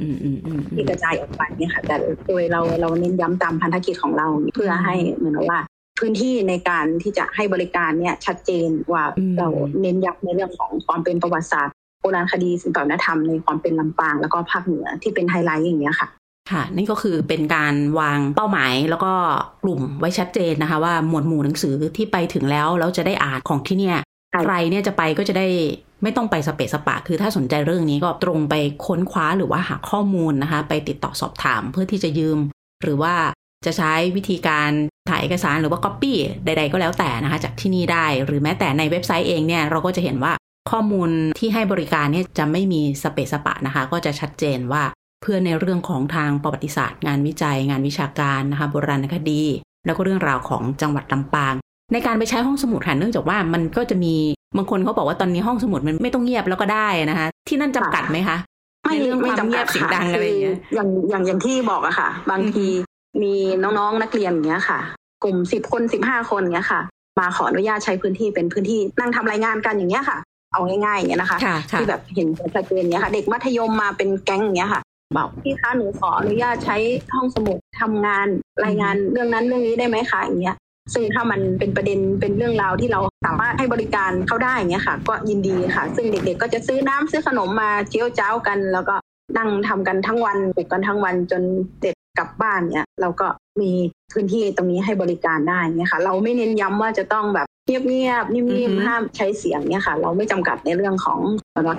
[0.75, 1.97] ที่กระจายออกไปเนี่ยค่ะ แต่
[2.29, 5.61] โดยเราเราเน้นย้ำตามพันธกิจของเราเพื่อให้เหมือนว่า
[5.99, 9.05] พื้นที่ในการที่จะให้บริการเนี่ยชัดเจนว่า
[9.39, 9.49] เรา
[9.83, 16.09] เน้นย้ำในเรื่องของความเป็นประวัติศาสตร์ โบราณคดีศิลปวัฒนธรรมในความเป็นลำปางแล้วก็ภาคเหนือที่เป็นไฮไลท์อย่างเงี้ยค่ะ
[16.51, 19.13] ค่ะนี่ก็คือเป็นการวางเป้าหมายแล้วก็
[19.63, 23.99] กลุ่มไว้ชัดเจนนะคะ ว่าหมวดหมู่หนังสือที่ไปถึงแล้วแล้วจะได้อ่านของที่เนี่ย
[24.45, 25.47] ใครเนี่ยจะไปก็จะได้
[26.03, 28.55] ไม่ต้องไปสเปซสปะ คือถ้าสนใจเรื่องนี้ก็ตรงไป
[28.87, 32.39] ค้นคว้าหรือว่าหาข้อมูลนะคะ ไปติดต่อสอบถามเพื่อที่จะยืม
[32.83, 33.15] หรือว่า
[33.67, 34.71] จะใช้วิธีการ
[35.11, 40.33] ถ่ายเอกสารหรือว่าก๊อปปี้ใด ๆ ก็แล้วแต่นะคะ จากที่นี่ได้ หรือแม้แต่ในเว็บไซต์เองเนี่ยเราก็จะเห็นว่า
[40.71, 44.83] ข้อมูลที่ให้บริการเนี่ยจะไม่มีสเปซสปะนะคะ ก็จะชัดเจนว่า
[45.23, 49.43] เพื่อในเรื่องของทางประวัติศาสตร์ งานวิจัย งานวิชาการนะคะโบราณคดี
[49.87, 51.55] แล้วก็เรื่องราวของจังหวัดลำปาง
[51.93, 54.15] ในการไปใช้ห้องสมุดค่ะเนื่องจากว่ามันก็จะมี
[54.57, 58.37] บางคนเขาบอกว่าตอนนี้ห้องสมุดมันไม่ต้องเงียบแล้วก็ได้นะคะที่นั่นจำกัดไหมคะ
[58.85, 62.67] ไม่เรื่องความเงียบเสียงดังอะไรอย่างเงี้ยอย่างอย่างอย่างที่บอกอะค่ะ บางที
[63.23, 64.79] มีน้องๆนักเรียนอย่างเงี้ยค่ะ
[65.25, 66.81] กลุ่มสิบคนสิบห้าคนเงี้ยค่ะ
[67.19, 70.19] มาขออนุญาตใช้พื้นที่เป็นพื้นที่นั่งทำรายงานกันอย่างเงี้ยค่ะ
[70.53, 71.39] เอาง่ายๆอย่างเงี้ยนะคะ
[71.79, 74.83] ที่แบบเห็นชัดเจนเนี้ยค่ะ เด็กมัธยมมาเป็นแก๊งอย่างเงี้ยค่ะ
[75.17, 76.77] บอกพี่คะหนูขออนุญาตใช้
[77.15, 78.27] ห้องสมุดทำงาน
[78.65, 80.57] รายงานเรื่องนั้นเรื่องนี้ได้ไหมคะอย่างเงี้ย
[80.95, 88.95] ซึ่งถ้ามันเป็นประเด็นเป็นเรื่องราวที่เราสามารถให้บริการเข้าได้อย่างเงี้ยค่ะ ก็ยินดีค่ะ ซึ่งเด็กๆก็จะซื้อน้ำซื้อขนมมาเจียวเจ้ากัน แล้วก็
[89.39, 91.43] นั่งทำกันทั้งวันปลูกกันทั้งวันจน
[91.83, 93.27] เด็กกลับบ้านเนี่ยเราก็
[93.61, 93.71] มี
[94.13, 101.21] พื้นที่ตรงนี้ให้บริการได้เนี่ยค่ะ เราไม่เน้นย้ำว่าจะต้องแบบ เงียบๆนิ่มๆห้ามใช้เสียงเนี่ยค่ะ เราไม่จำกัดในเรื่องของ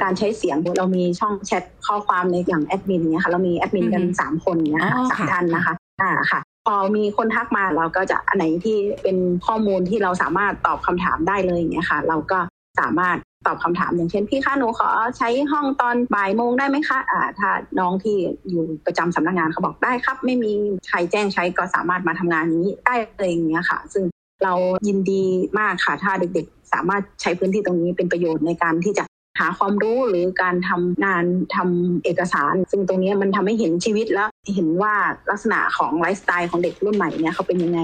[0.03, 12.39] การใช้เสียงเรามีช่องแชทข้อความในอย่างแอดมินเนี่ยค่ะเรามีแอดมินกันสามคนเนี่ยสามท่านนะคะอ่าค่ะ พอมีคนทักมาเราก็จะอันไหนที่เป็นข้อมูลที่เราสามารถตอบคำถามได้เลยอย่างเงี้ยค่ะ เราก็
[12.79, 18.17] สามารถตอบคำถามอย่างเช่นพี่คะหนูขอใช้ห้องตอนบ่ายโมงได้ไหมคะอ่าถ้าน้องที่
[18.49, 20.51] อยู่ประจำสำนักงานเขาบอกได้ครับ ไม่มี
[20.89, 24.03] ใครแจ้งใช้ก็สามารถมาทำงานนี้ได้เลยอย่างเงี้ยค่ะ ซึ่ง
[24.43, 24.53] เรา
[24.87, 25.23] ยินดี
[25.59, 29.03] มากค่ะถ้าเด็กๆ สามารถใช้พื้นที่ตรงนี้เป็นประโยชน์ในการที่จะ
[29.39, 31.23] หาความรู้หรือการทำงาน
[31.55, 34.93] ทำเอกสาร ซึ่งตรงนี้มันทำให้เห็นชีวิตแล้วเห็นว่า
[35.29, 37.79] ลักษณะของไลฟ์สไตล์ของเด็กรุ่นใหม่เนี่ยเขาเป็นยังไง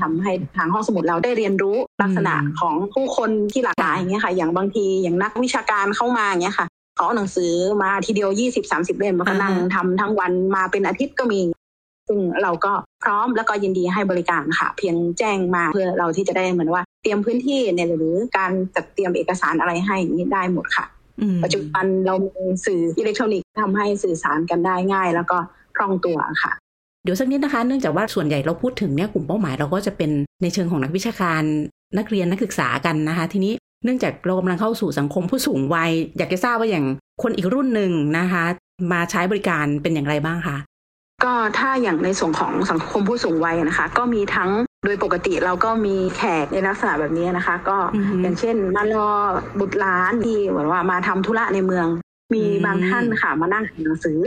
[0.00, 6.66] ทำให้ทางห้องสมุดเราได้เรียนรู้ลักษณะของผู้คนที่หลากหลายอย่างเงี้ยค่ะ อย่างบางทีอย่างนักวิชาการเข้ามาอย่างเงี้ยค่ะ
[6.96, 11.40] เขาเอาหนังสือมาทีเดียวยี่สิบสามสิบเล่มมาก็นั่งทำทั้งวันมาเป็นอาทิตย์ก็มี
[12.08, 12.72] ซึ่งเราก็
[13.04, 20.86] พร้อมแล้วก็ยินดีให้บริการค่ะ เพียงแจ้งมาเพื่อเราที่จะได้เหมือนว่าเตรียมพื้นที่เนี่ยหรือการจัดเตรียมเอกสารอะไรให้นี้ได้หมดค่ะ
[21.44, 25.36] ปัจจุบันเรามีสื่ออิเล็กทรอนิกส์ทำให้สื่อสารกันได้ง่าย แล้วก็
[25.76, 26.52] คล่องตัวค่ะ
[27.04, 30.10] เดี๋ยวสักนิดนะคะ เนื่องจากว่าส่วนใหญ่เราพูดถึงเนี่ยกลุ่มเป้าหมายเราก็จะเป็น
[30.42, 31.42] ในเชิงของนักวิชาการ
[31.98, 33.52] นักเรียนนักศึกษากันนะคะ ทีนี้
[33.84, 36.86] เนื่องจากเรากำลังเข้าสู่สังคมผู้สูงวัย อยากจะทราบว่าอย่าง
[37.22, 38.44] คนอีกรุ่นหนึ่งนะคะ
[38.92, 40.56] มาใช้บริการเป็นอย่างไรบ้างคะ
[41.24, 44.50] ก็ถ้าอย่างในส่วนของสังคมผู้สูงวัยนะคะ ก็มีทั้ง
[44.84, 47.76] โดยปกติเราก็มีแขกในลักษณะแบบนี้นะคะ ก็
[48.22, 49.10] อย่างเช่นมารอ
[49.60, 51.86] บุตรหลานที่เหมือนว่ามาทำธุระในเมือง
[52.34, 54.18] มีบางท่านค่ะ มานั่งอ่านหนังสือ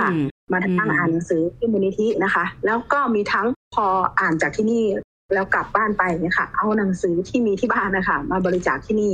[0.00, 0.08] ค่ะ
[0.52, 3.86] มานั่งอ่านหนังสือที่มูลนิธินะคะ แล้วก็มีทั้งพอ
[4.20, 4.84] อ่านจากที่นี่
[5.34, 9.12] แล้วกลับบ้านไปเนี่ยค่ะ เอาหนังสือที่มีที่บ้านนะคะ มาบริจาคที่นี่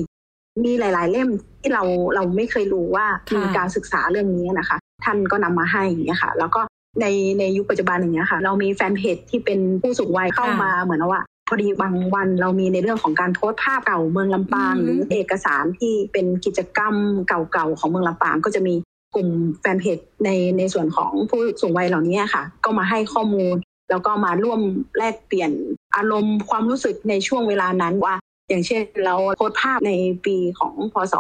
[0.65, 1.29] มีหลาย ๆ เล่ม
[1.61, 1.83] ที่เรา
[2.15, 3.07] เราไม่เคยรู้ว่า
[3.41, 6.61] มีการศึกษาเรื่องนี้นะคะ ท่านก็นำมาให้เนี่ยค่ะ แล้วก็
[7.01, 7.07] ใน
[7.39, 16.95] ในยุคปัจจุบันอย่างเงี้ยค่ะ เรามีแฟนเพจที่เป็นผู้สูงวัยเข้ามาเหมือนว่าพอดีบางวันเรามีในเรื่องของการโพสต์ภาพเก่าเมืองลำปางหรือเอกสารที่เป็นกิจกรรม
[17.29, 18.75] เก่าๆของเมืองลำปางก็จะมี
[19.15, 19.29] กลุ่ม
[19.61, 23.55] แฟนเพจในในส่วนของผู้สูงวัยเหล่านี้ค่ะ ก็มาให้ข้อมูล
[23.91, 24.61] แล้วก็มาร่วม
[24.99, 25.51] แลกเปลี่ยน
[25.97, 28.15] อารมณ์ความรู้สึกในช่วงเวลานั้นว่า
[28.49, 29.93] อย่างเช่นเราโพสต์ภาพใน
[30.27, 31.15] ปีของพศ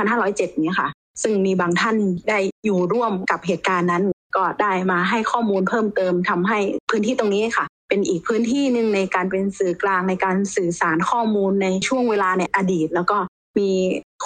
[0.00, 0.88] 2507เนี่ยค่ะ
[1.22, 1.96] ซึ่งมีบางท่าน
[2.28, 4.04] ได้อยู่ร่วมกับเหตุการณ์นั้น
[4.36, 6.58] ก็ได้มาให้ข้อมูลเพิ่มเติมทำให้
[6.90, 13.18] พื้นที่ตรงนี้ค่ะ เป็นอีกพื้นที่หนึ่งในการเป็นสื่อกลางในการสื่อสารข้อมูลในช่วงเวลาในอดีต แล้วก็
[13.58, 13.70] มี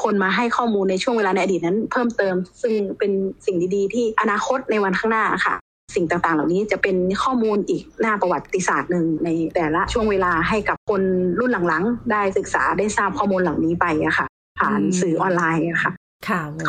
[0.03, 3.13] คนมาให้ข้อมูลในช่วงเวลาในอดีตนั้น เพิ่มเติม ซึ่งเป็น
[3.47, 5.55] สิ่งดีๆ ที่อนาคตในวันข้างหน้าค่ะ
[5.95, 11.03] สิ่งต่างๆ เหล่านี้จะเป็นข้อมูลอีกหน้าประวัติศาสตร์หนึ่งในแต่ละช่วงเวลาให้กับคน
[11.39, 14.27] รุ่นหลังๆ ได้ศึกษาได้ทราบข้อมูลเหล่านี้ไปอะค่ะ
[14.59, 15.93] ผ่านสื่อออนไลน์อะค่ะ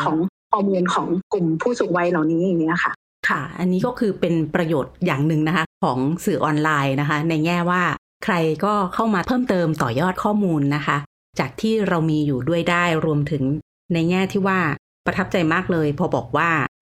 [0.03, 0.17] ของ
[0.51, 2.91] ข้อมูลของกลุ่มผู้สูงวัยเหล่านี้อย่างนี้ค่ะ
[3.29, 7.81] ค่ะ อันนี้ก็คือเป็นประโยชน์อย่างหนึ่งนะคะ ของสื่อออนไลน์นะคะ ในแง่ว่า
[8.23, 8.35] ใคร
[8.65, 10.97] ก็เข้ามาเพิ่มเติมต่อยอดข้อมูลนะคะ
[11.39, 13.43] จากที่เรามีอยู่ด้วยได้รวมถึง
[13.93, 14.59] ในแง่ที่ว่า
[15.05, 16.49] ประทับใจมากเลย พอบอกว่า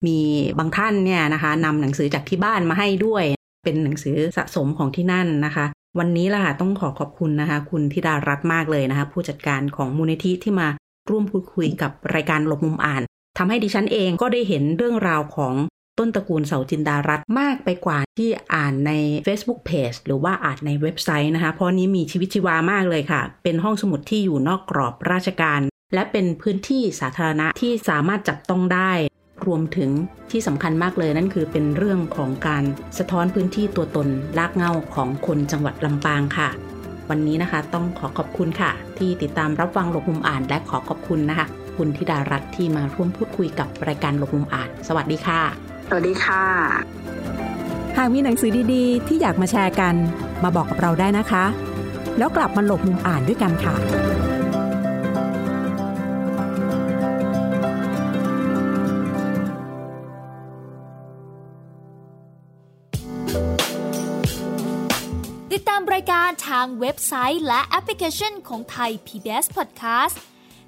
[0.07, 0.19] มี
[0.59, 3.23] บางท่านเนี่ยนะคะนำหนังสือจากที่บ้านมาให้ด้วย
[3.63, 5.65] เป็นหนังสือสะสมของที่นั่นนะคะ
[5.99, 10.67] วันนี้ล่ะต้องขอขอบคุณนะคะ คุณธิดารัตน์มากเลยนะคะ ผู้จัดการของมูลนิธิที่มา
[11.09, 13.01] ร่วมพูดคุยกับรายการหลบมุมอ่าน
[13.37, 15.53] ทำให้ดิฉันเองก็ได้เห็นเรื่องราวของ
[15.99, 18.91] ต้นตระกูลเสาจินดารัตมากไปกว่าที่อ่านใน
[19.25, 25.61] Facebook Page หรือว่าอ่านในเว็บไซต์นะคะ เพราะนี้มีชีวิตชีวามากเลยค่ะ เป็นห้องสมุดที่อยู่นอกกรอบราชการ
[25.93, 28.91] และเป็นพื้นที่สาธารณะที่สามารถจับต้องได้
[29.45, 29.89] รวมถึง
[30.31, 32.63] ที่สำคัญมากเลยนั่นคือเป็นเรื่องของการ
[32.97, 36.49] สะท้อนพื้นที่ตัวตนลากเงาของคนจังหวัดลำปางค่ะ
[37.09, 46.45] วันนี้นะคะต้องขอขอบคุณค่ะ ที่ติดตามรับฟังหลบมุมอ่านและขอขอบคุณนะคะ คุณธิดารัตที่มาร่วมพูดคุยกับรายการหลบมุมอ่าน สวัสดีค่ะ สวัสดีค่ะ
[47.97, 49.95] หากมีหนังสือดีๆ ที่อยากมาแชร์กัน
[50.43, 51.45] มาบอกกับเราได้นะคะ
[52.17, 53.75] แล้วกลับมาหลบมุมอ่านด้วยกันค่ะ
[65.53, 70.17] ติดตามรายการทางเว็บไซต์และแอปพลิเคชันของไทย PBS Podcast